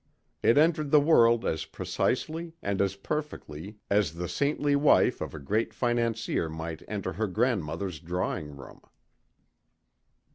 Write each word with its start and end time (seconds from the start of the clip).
It 0.41 0.57
entered 0.57 0.89
the 0.89 0.99
world 0.99 1.45
as 1.45 1.65
precisely 1.65 2.55
and 2.63 2.81
as 2.81 2.95
perfectly 2.95 3.77
as 3.87 4.15
the 4.15 4.27
saintly 4.27 4.75
wife 4.75 5.21
of 5.21 5.35
a 5.35 5.39
great 5.39 5.75
financier 5.75 6.49
might 6.49 6.81
enter 6.87 7.13
her 7.13 7.27
grandmother's 7.27 7.99
drawing 7.99 8.57
room. 8.57 8.81